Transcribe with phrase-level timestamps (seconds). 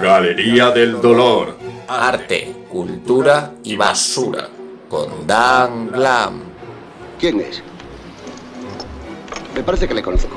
[0.00, 1.56] Galería del Dolor.
[1.88, 4.48] Arte, cultura y basura.
[4.88, 6.42] Con Dan Glam.
[7.18, 7.62] ¿Quién es?
[9.54, 10.34] Me parece que le conozco.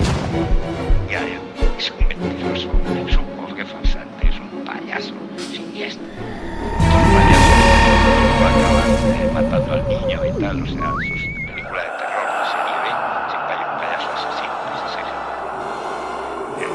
[1.09, 1.39] Ya, ya.
[1.77, 2.69] Es un mentiroso,
[3.07, 5.13] es un bosque farsante, es un payaso
[5.51, 6.05] siniestro.
[6.05, 7.47] Es un payaso
[8.41, 11.46] va a acabar eh, matando al niño y tal, o sea, sus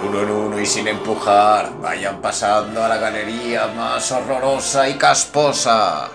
[0.06, 6.08] uno en uno y sin empujar, vayan pasando a la galería más horrorosa y casposa.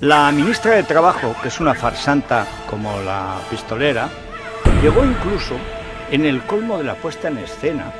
[0.00, 4.08] La ministra de Trabajo, que es una farsanta como la pistolera,
[4.82, 5.54] llegó incluso
[6.10, 7.92] en el colmo de la puesta en escena.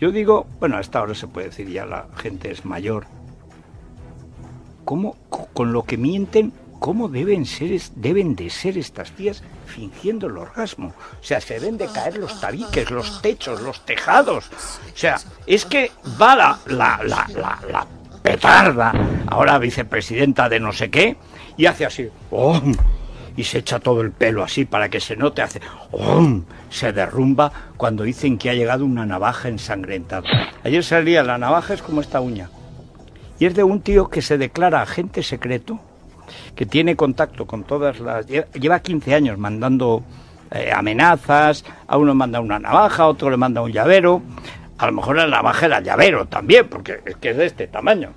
[0.00, 3.06] Yo digo, bueno, a esta hora se puede decir ya la gente es mayor.
[4.84, 10.26] ¿Cómo, co- con lo que mienten, cómo deben ser, deben de ser estas tías fingiendo
[10.26, 10.88] el orgasmo?
[10.88, 14.50] O sea, se deben de caer los tabiques, los techos, los tejados.
[14.92, 17.86] O sea, es que va la, la, la, la, la
[18.20, 18.92] petarda,
[19.28, 21.16] ahora vicepresidenta de no sé qué,
[21.56, 22.74] y hace así, ¡om!
[23.36, 25.60] y se echa todo el pelo así para que se note, hace,
[25.92, 26.42] ¡om!
[26.68, 30.28] se derrumba cuando dicen que ha llegado una navaja ensangrentada.
[30.64, 32.50] Ayer salía, la navaja es como esta uña,
[33.38, 35.80] y es de un tío que se declara agente secreto,
[36.54, 38.26] que tiene contacto con todas las...
[38.28, 40.02] lle- Lleva 15 años mandando
[40.50, 44.22] eh, amenazas, a uno manda una navaja, a otro le manda un llavero,
[44.78, 48.10] a lo mejor la navaja era llavero también, porque es que es de este tamaño.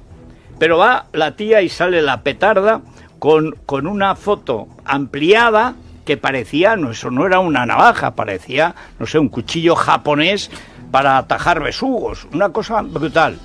[0.59, 2.81] Pero va la tía y sale la petarda
[3.19, 9.05] con, con una foto ampliada que parecía, no, eso no era una navaja, parecía, no
[9.07, 10.51] sé, un cuchillo japonés
[10.91, 13.37] para atajar besugos, una cosa brutal.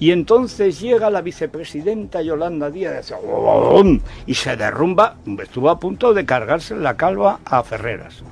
[0.00, 3.12] Y entonces llega la vicepresidenta Yolanda Díaz
[4.24, 8.24] y se derrumba, estuvo a punto de cargarse la calva a Ferreras.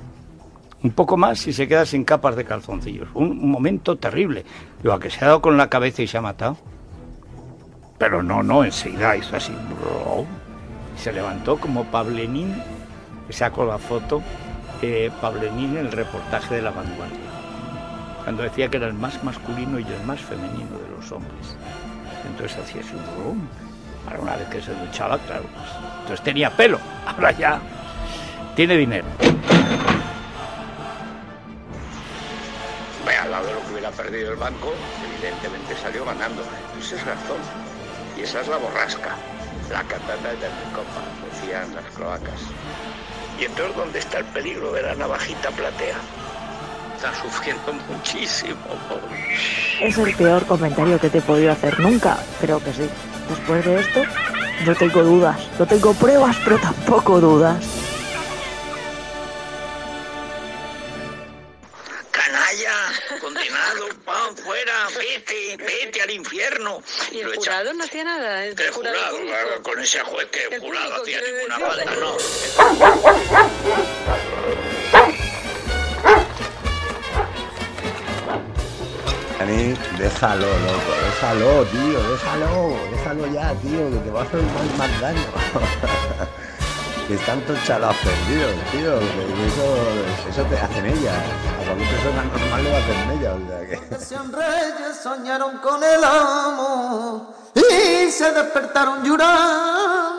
[0.81, 3.09] Un poco más y se queda sin capas de calzoncillos.
[3.13, 4.45] Un, momento terrible.
[4.91, 6.57] A que se ha dado con la cabeza y se ha matado.
[7.99, 9.53] Pero no, no, enseguida hizo así.
[10.97, 12.55] se levantó como Pablenín,
[13.29, 14.23] sacó la foto,
[14.81, 17.28] eh, Pablenín en el reportaje de la vanguardia
[18.29, 21.57] cuando decía que era el más masculino y el más femenino de los hombres.
[22.27, 23.47] Entonces hacía así un rum.
[24.05, 25.67] Ahora una vez que se duchaba, claro, pues,
[26.01, 27.59] entonces tenía pelo, ahora ya
[28.55, 29.07] tiene dinero.
[33.19, 34.75] Al lado de lo que hubiera perdido el banco,
[35.11, 36.43] evidentemente salió ganando.
[36.79, 37.41] Ese es razón.
[38.15, 39.15] Y esa es la borrasca.
[39.71, 41.01] La catata de mi copa,
[41.31, 42.41] decían las cloacas.
[43.39, 45.97] ¿Y entonces dónde está el peligro de la navajita platea?
[46.99, 48.57] Está sufriendo muchísimo.
[49.81, 52.17] Es el peor comentario que te he podido hacer nunca.
[52.41, 52.89] Creo que sí.
[53.29, 54.01] Después de esto,
[54.65, 55.37] no tengo dudas.
[55.57, 57.63] No tengo pruebas, pero tampoco dudas.
[62.11, 62.75] ¡Canalla!
[63.21, 63.87] ¡Condenado!
[64.03, 64.73] ¡Pan fuera!
[64.97, 65.55] ¡Vete!
[65.57, 66.81] ¡Vete al infierno!
[67.11, 68.45] Y Lo el echa- jurado no hacía nada.
[68.45, 69.17] El ¿Qué jurado.
[69.63, 72.17] Con ese juez que El jurado hacía ninguna falta, no.
[80.09, 82.49] Déjalo, loco, déjalo, tío, déjalo,
[82.91, 84.41] déjalo ya, tío, que te va a hacer
[84.77, 85.21] más, daño.
[87.07, 89.67] que están todos chalados perdidos, tío, que eso,
[90.29, 91.15] eso te hacen ellas.
[91.61, 93.75] A cualquier persona normal le va a hacer ella, o sea que...
[95.03, 97.21] Soñaron con el amor
[97.55, 100.18] y se despertaron llorando.